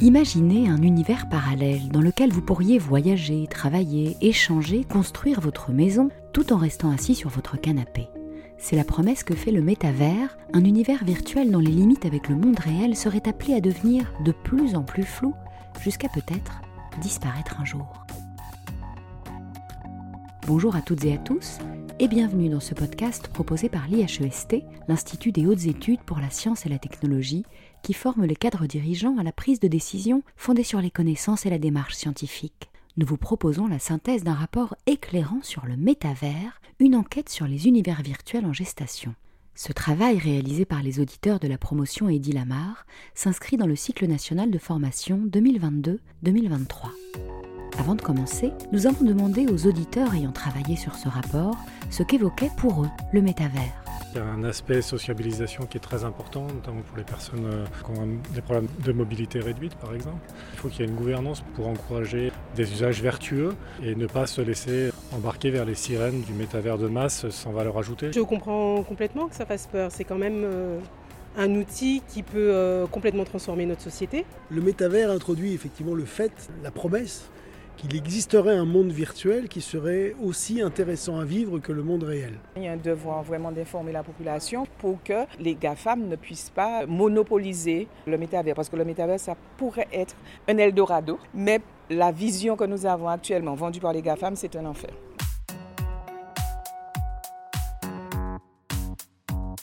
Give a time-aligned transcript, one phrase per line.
[0.00, 6.52] Imaginez un univers parallèle dans lequel vous pourriez voyager, travailler, échanger, construire votre maison tout
[6.52, 8.08] en restant assis sur votre canapé.
[8.58, 12.34] C'est la promesse que fait le métavers, un univers virtuel dont les limites avec le
[12.34, 15.34] monde réel seraient appelées à devenir de plus en plus floues,
[15.80, 16.60] jusqu'à peut-être
[17.00, 18.04] disparaître un jour.
[20.46, 21.58] Bonjour à toutes et à tous
[22.00, 24.56] et bienvenue dans ce podcast proposé par l'IHEST,
[24.88, 27.44] l'Institut des hautes études pour la science et la technologie,
[27.84, 31.50] qui forme les cadres dirigeants à la prise de décision fondée sur les connaissances et
[31.50, 32.70] la démarche scientifique.
[32.96, 37.68] Nous vous proposons la synthèse d'un rapport éclairant sur le métavers, une enquête sur les
[37.68, 39.14] univers virtuels en gestation.
[39.54, 44.06] Ce travail réalisé par les auditeurs de la promotion Eddy Lamar s'inscrit dans le cycle
[44.06, 46.88] national de formation 2022-2023.
[47.78, 51.58] Avant de commencer, nous avons demandé aux auditeurs ayant travaillé sur ce rapport
[51.90, 53.83] ce qu'évoquait pour eux le métavers.
[54.14, 57.64] Il y a un aspect sociabilisation qui est très important, notamment pour les personnes euh,
[57.84, 60.20] qui ont des problèmes de mobilité réduite, par exemple.
[60.52, 64.26] Il faut qu'il y ait une gouvernance pour encourager des usages vertueux et ne pas
[64.26, 68.12] se laisser embarquer vers les sirènes du métavers de masse sans valeur ajoutée.
[68.12, 69.90] Je comprends complètement que ça fasse peur.
[69.90, 70.78] C'est quand même euh,
[71.36, 74.26] un outil qui peut euh, complètement transformer notre société.
[74.48, 76.32] Le métavers introduit effectivement le fait,
[76.62, 77.28] la promesse
[77.76, 82.34] qu'il existerait un monde virtuel qui serait aussi intéressant à vivre que le monde réel.
[82.56, 86.52] Il y a un devoir vraiment d'informer la population pour que les GAFAM ne puissent
[86.54, 90.14] pas monopoliser le métavers, parce que le métavers, ça pourrait être
[90.48, 91.60] un Eldorado, mais
[91.90, 94.90] la vision que nous avons actuellement vendue par les GAFAM, c'est un enfer.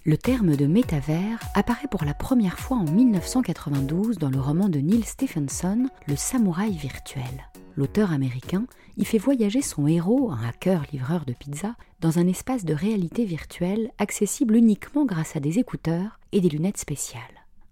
[0.03, 4.79] Le terme de métavers apparaît pour la première fois en 1992 dans le roman de
[4.79, 8.65] Neil Stephenson, Le samouraï virtuel l'auteur américain
[8.97, 13.25] y fait voyager son héros, un hacker livreur de pizza, dans un espace de réalité
[13.25, 17.21] virtuelle accessible uniquement grâce à des écouteurs et des lunettes spéciales.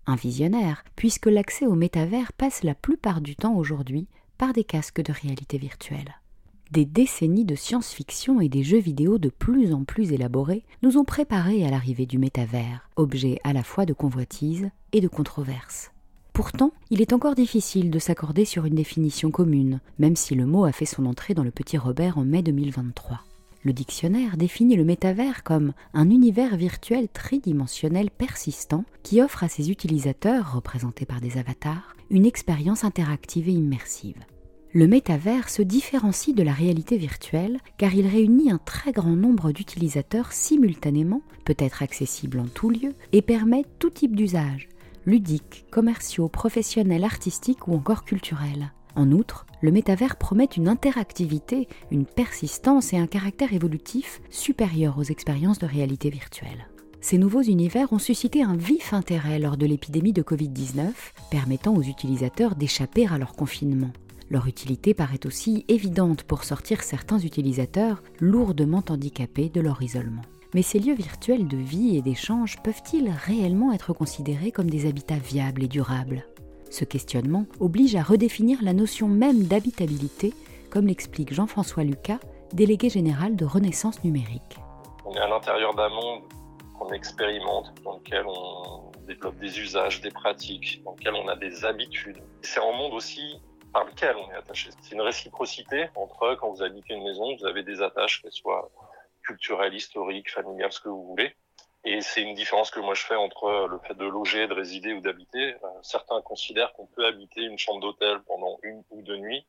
[0.08, 4.08] Un visionnaire, puisque l'accès au métavers passe la plupart du temps aujourd'hui
[4.38, 6.16] par des casques de réalité virtuelle.
[6.72, 11.04] Des décennies de science-fiction et des jeux vidéo de plus en plus élaborés nous ont
[11.04, 15.92] préparés à l'arrivée du métavers, objet à la fois de convoitise et de controverse.
[16.40, 20.64] Pourtant, il est encore difficile de s'accorder sur une définition commune, même si le mot
[20.64, 23.20] a fait son entrée dans le petit Robert en mai 2023.
[23.64, 29.70] Le dictionnaire définit le métavers comme un univers virtuel tridimensionnel persistant qui offre à ses
[29.70, 34.24] utilisateurs, représentés par des avatars, une expérience interactive et immersive.
[34.72, 39.52] Le métavers se différencie de la réalité virtuelle car il réunit un très grand nombre
[39.52, 44.70] d'utilisateurs simultanément, peut être accessible en tout lieu et permet tout type d'usage,
[45.06, 48.72] ludiques, commerciaux, professionnels, artistiques ou encore culturels.
[48.96, 55.04] En outre, le métavers promet une interactivité, une persistance et un caractère évolutif supérieurs aux
[55.04, 56.68] expériences de réalité virtuelle.
[57.02, 60.92] Ces nouveaux univers ont suscité un vif intérêt lors de l'épidémie de Covid-19,
[61.32, 63.92] permettant aux utilisateurs d'échapper à leur confinement.
[64.30, 70.22] Leur utilité paraît aussi évidente pour sortir certains utilisateurs lourdement handicapés de leur isolement.
[70.56, 75.20] Mais ces lieux virtuels de vie et d'échange peuvent-ils réellement être considérés comme des habitats
[75.20, 76.26] viables et durables?
[76.72, 80.34] Ce questionnement oblige à redéfinir la notion même d'habitabilité,
[80.72, 82.20] comme l'explique Jean-François Lucas,
[82.52, 84.58] délégué général de Renaissance numérique.
[85.06, 86.24] On est à l'intérieur d'un monde
[86.80, 91.64] qu'on expérimente, dans lequel on développe des usages, des pratiques, dans lequel on a des
[91.64, 92.24] habitudes.
[92.42, 93.22] C'est un monde aussi
[93.72, 94.72] par lequel on est attaché.
[94.82, 98.72] C'est une réciprocité entre quand vous habitez une maison, vous avez des attaches, qu'elles soient
[99.30, 101.36] culturel, historique, familial, ce que vous voulez.
[101.86, 104.92] Et c'est une différence que moi je fais entre le fait de loger, de résider
[104.94, 105.54] ou d'habiter.
[105.54, 109.46] Euh, certains considèrent qu'on peut habiter une chambre d'hôtel pendant une ou deux nuits.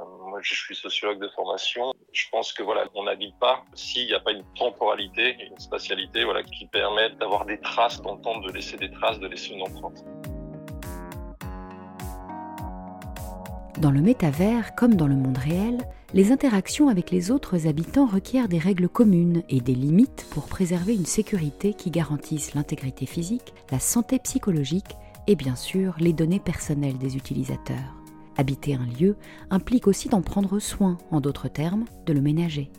[0.00, 1.92] Euh, moi, je suis sociologue de formation.
[2.12, 6.24] Je pense que voilà, on n'habite pas s'il n'y a pas une temporalité, une spatialité,
[6.24, 10.04] voilà, qui permettent d'avoir des traces temps, de laisser des traces, de laisser une empreinte.
[13.80, 15.78] Dans le métavers, comme dans le monde réel,
[16.12, 20.94] les interactions avec les autres habitants requièrent des règles communes et des limites pour préserver
[20.94, 26.98] une sécurité qui garantisse l'intégrité physique, la santé psychologique et bien sûr les données personnelles
[26.98, 27.96] des utilisateurs.
[28.36, 29.16] Habiter un lieu
[29.48, 32.70] implique aussi d'en prendre soin, en d'autres termes, de le ménager.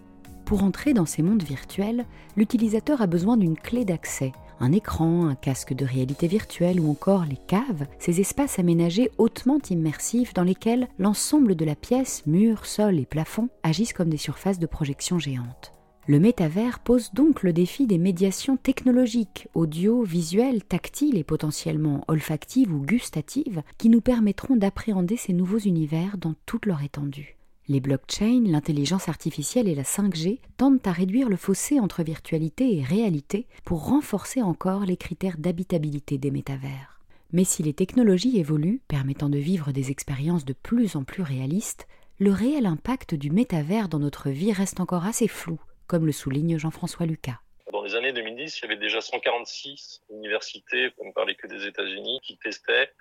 [0.46, 2.06] Pour entrer dans ces mondes virtuels,
[2.38, 7.26] l'utilisateur a besoin d'une clé d'accès, un écran, un casque de réalité virtuelle ou encore
[7.26, 13.00] les caves, ces espaces aménagés hautement immersifs dans lesquels l'ensemble de la pièce, murs, sol
[13.00, 15.74] et plafond, agissent comme des surfaces de projection géantes.
[16.08, 22.74] Le métavers pose donc le défi des médiations technologiques, audio, visuelles, tactiles et potentiellement olfactives
[22.74, 27.38] ou gustatives, qui nous permettront d'appréhender ces nouveaux univers dans toute leur étendue.
[27.72, 32.84] Les blockchains, l'intelligence artificielle et la 5G tendent à réduire le fossé entre virtualité et
[32.84, 37.00] réalité pour renforcer encore les critères d'habitabilité des métavers.
[37.32, 41.88] Mais si les technologies évoluent, permettant de vivre des expériences de plus en plus réalistes,
[42.20, 45.58] le réel impact du métavers dans notre vie reste encore assez flou,
[45.88, 47.40] comme le souligne Jean-François Lucas.
[47.72, 51.66] Dans les années 2010, il y avait déjà 146 universités, pour ne parler que des
[51.66, 52.92] États-Unis, qui testaient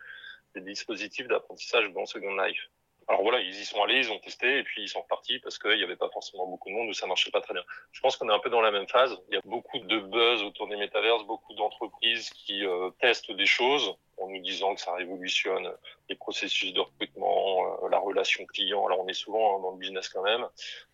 [0.54, 2.70] des dispositifs d'apprentissage dans Second Life.
[3.10, 5.58] Alors voilà, ils y sont allés, ils ont testé et puis ils sont repartis parce
[5.58, 7.64] qu'il n'y avait pas forcément beaucoup de monde ou ça marchait pas très bien.
[7.90, 9.18] Je pense qu'on est un peu dans la même phase.
[9.28, 13.46] Il y a beaucoup de buzz autour des métaverses, beaucoup d'entreprises qui euh, testent des
[13.46, 15.72] choses en nous disant que ça révolutionne
[16.08, 18.86] les processus de recrutement, euh, la relation client.
[18.86, 20.46] Alors on est souvent hein, dans le business quand même.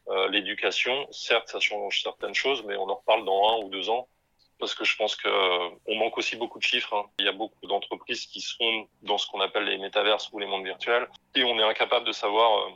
[0.09, 3.91] Euh, l'éducation, certes, ça change certaines choses, mais on en reparle dans un ou deux
[3.91, 4.09] ans
[4.59, 6.95] parce que je pense que euh, on manque aussi beaucoup de chiffres.
[6.95, 7.05] Hein.
[7.19, 10.47] Il y a beaucoup d'entreprises qui sont dans ce qu'on appelle les métaverses ou les
[10.47, 12.71] mondes virtuels et on est incapable de savoir euh,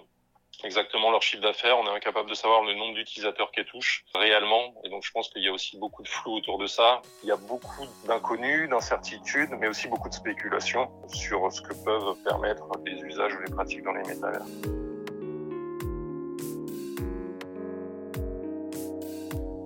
[0.65, 4.75] exactement leur chiffre d'affaires, on est incapable de savoir le nombre d'utilisateurs qu'elles touchent réellement
[4.85, 7.01] et donc je pense qu'il y a aussi beaucoup de flou autour de ça.
[7.23, 12.17] Il y a beaucoup d'inconnus, d'incertitudes, mais aussi beaucoup de spéculations sur ce que peuvent
[12.25, 14.45] permettre les usages ou les pratiques dans les métavers.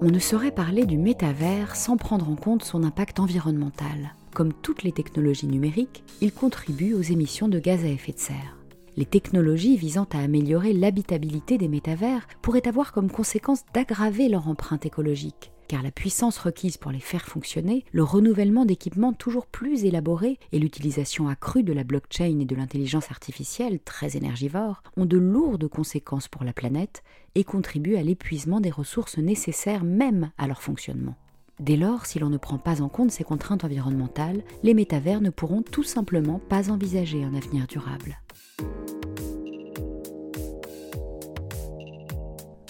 [0.04, 4.12] On ne saurait parler du métavers sans prendre en compte son impact environnemental.
[4.34, 8.63] Comme toutes les technologies numériques, il contribue aux émissions de gaz à effet de serre.
[8.96, 14.86] Les technologies visant à améliorer l'habitabilité des métavers pourraient avoir comme conséquence d'aggraver leur empreinte
[14.86, 20.38] écologique car la puissance requise pour les faire fonctionner, le renouvellement d'équipements toujours plus élaborés
[20.52, 25.68] et l'utilisation accrue de la blockchain et de l'intelligence artificielle, très énergivores, ont de lourdes
[25.68, 27.02] conséquences pour la planète
[27.34, 31.16] et contribuent à l'épuisement des ressources nécessaires même à leur fonctionnement.
[31.60, 35.30] Dès lors, si l'on ne prend pas en compte ces contraintes environnementales, les métavers ne
[35.30, 38.18] pourront tout simplement pas envisager un avenir durable.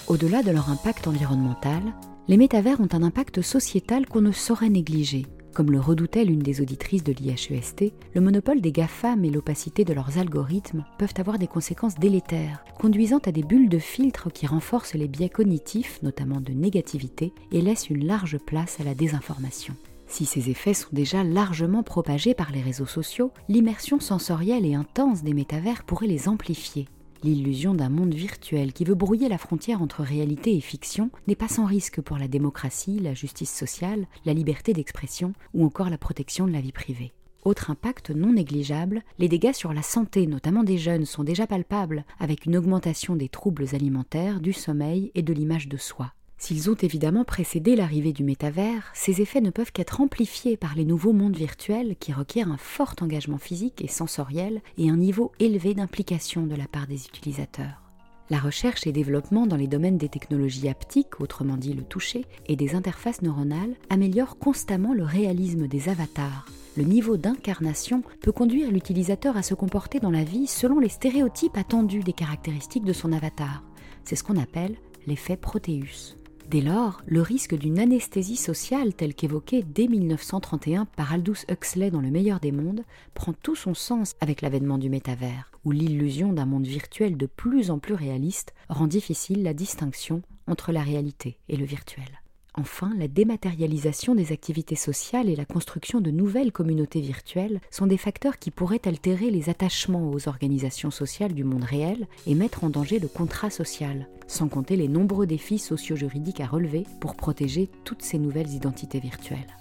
[0.07, 1.83] Au-delà de leur impact environnemental,
[2.29, 5.27] les métavers ont un impact sociétal qu'on ne saurait négliger.
[5.55, 9.95] Comme le redoutait l'une des auditrices de l'IHEST, le monopole des GAFAM et l'opacité de
[9.95, 14.95] leurs algorithmes peuvent avoir des conséquences délétères, conduisant à des bulles de filtre qui renforcent
[14.95, 19.77] les biais cognitifs, notamment de négativité, et laissent une large place à la désinformation.
[20.09, 25.23] Si ces effets sont déjà largement propagés par les réseaux sociaux, l'immersion sensorielle et intense
[25.23, 26.89] des métavers pourrait les amplifier.
[27.25, 31.49] L'illusion d'un monde virtuel qui veut brouiller la frontière entre réalité et fiction n'est pas
[31.49, 36.47] sans risque pour la démocratie, la justice sociale, la liberté d'expression ou encore la protection
[36.47, 37.15] de la vie privée.
[37.47, 42.05] Autre impact non négligeable, les dégâts sur la santé, notamment des jeunes, sont déjà palpables,
[42.21, 46.12] avec une augmentation des troubles alimentaires, du sommeil et de l'image de soi.
[46.44, 50.85] S'ils ont évidemment précédé l'arrivée du métavers, ces effets ne peuvent qu'être amplifiés par les
[50.85, 55.73] nouveaux mondes virtuels qui requièrent un fort engagement physique et sensoriel et un niveau élevé
[55.73, 57.81] d'implication de la part des utilisateurs.
[58.29, 62.56] La recherche et développement dans les domaines des technologies haptiques, autrement dit le toucher, et
[62.56, 66.44] des interfaces neuronales améliorent constamment le réalisme des avatars.
[66.76, 71.56] Le niveau d'incarnation peut conduire l'utilisateur à se comporter dans la vie selon les stéréotypes
[71.56, 73.62] attendus des caractéristiques de son avatar.
[74.05, 74.76] C'est ce qu'on appelle
[75.06, 76.17] l'effet Proteus.
[76.50, 82.00] Dès lors, le risque d'une anesthésie sociale telle qu'évoquée dès 1931 par Aldous Huxley dans
[82.00, 86.46] Le meilleur des mondes prend tout son sens avec l'avènement du métavers, où l'illusion d'un
[86.46, 91.56] monde virtuel de plus en plus réaliste rend difficile la distinction entre la réalité et
[91.56, 92.24] le virtuel.
[92.56, 97.97] Enfin, la dématérialisation des activités sociales et la construction de nouvelles communautés virtuelles sont des
[97.97, 102.71] facteurs qui pourraient altérer les attachements aux organisations sociales du monde réel et mettre en
[102.71, 108.02] danger le contrat social, sans compter les nombreux défis socio-juridiques à relever pour protéger toutes
[108.02, 109.57] ces nouvelles identités virtuelles.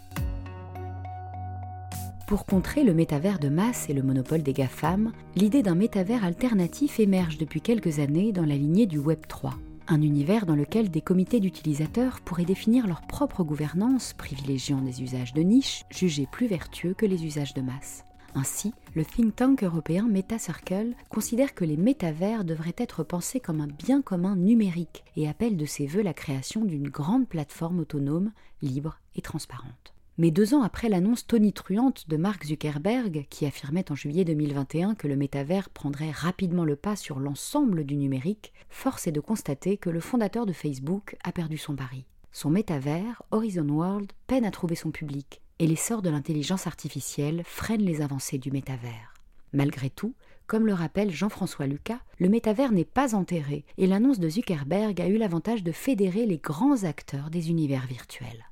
[2.27, 6.99] Pour contrer le métavers de masse et le monopole des GAFAM, l'idée d'un métavers alternatif
[6.99, 9.55] émerge depuis quelques années dans la lignée du Web 3
[9.87, 15.33] un univers dans lequel des comités d'utilisateurs pourraient définir leur propre gouvernance, privilégiant des usages
[15.33, 18.03] de niche jugés plus vertueux que les usages de masse.
[18.35, 23.67] Ainsi, le think tank européen MetaCircle considère que les métavers devraient être pensés comme un
[23.67, 28.99] bien commun numérique et appelle de ses voeux la création d'une grande plateforme autonome, libre
[29.15, 29.92] et transparente.
[30.19, 35.07] Mais deux ans après l'annonce tonitruante de Mark Zuckerberg, qui affirmait en juillet 2021 que
[35.07, 39.89] le métavers prendrait rapidement le pas sur l'ensemble du numérique, force est de constater que
[39.89, 42.05] le fondateur de Facebook a perdu son pari.
[42.31, 47.81] Son métavers, Horizon World, peine à trouver son public, et l'essor de l'intelligence artificielle freine
[47.81, 49.15] les avancées du métavers.
[49.51, 50.13] Malgré tout,
[50.47, 55.07] comme le rappelle Jean-François Lucas, le métavers n'est pas enterré et l'annonce de Zuckerberg a
[55.07, 58.45] eu l'avantage de fédérer les grands acteurs des univers virtuels.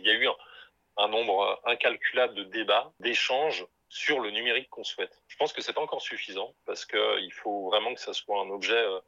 [0.97, 5.21] Un nombre euh, incalculable de débats, d'échanges sur le numérique qu'on souhaite.
[5.27, 8.39] Je pense que c'est pas encore suffisant parce qu'il euh, faut vraiment que ça soit
[8.39, 8.99] un objet euh,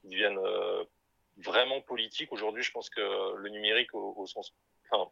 [0.00, 0.38] qui devienne
[1.44, 2.32] vraiment politique.
[2.32, 4.54] Aujourd'hui, je pense que le numérique au, sens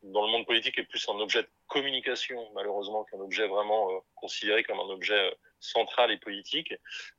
[0.02, 3.98] dans le monde politique, est plus un objet de communication, malheureusement, qu'un objet vraiment euh,
[4.16, 5.30] considéré comme un objet euh,
[5.60, 6.74] central et politique.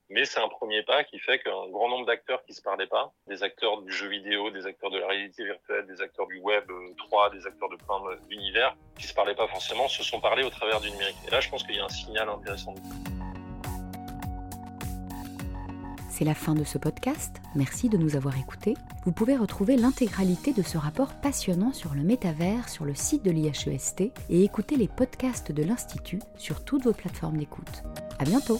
[0.09, 3.13] Mais c'est un premier pas qui fait qu'un grand nombre d'acteurs qui se parlaient pas,
[3.27, 6.65] des acteurs du jeu vidéo, des acteurs de la réalité virtuelle, des acteurs du web
[6.97, 10.43] 3, euh, des acteurs de plein d'univers, qui se parlaient pas forcément, se sont parlé
[10.43, 11.17] au travers du numérique.
[11.27, 12.75] Et là, je pense qu'il y a un signal intéressant.
[16.19, 17.38] C'est la fin de ce podcast.
[17.55, 18.75] Merci de nous avoir écoutés.
[19.05, 23.31] Vous pouvez retrouver l'intégralité de ce rapport passionnant sur le métavers sur le site de
[23.31, 27.83] l'IHEST et écouter les podcasts de l'Institut sur toutes vos plateformes d'écoute.
[28.19, 28.59] À bientôt!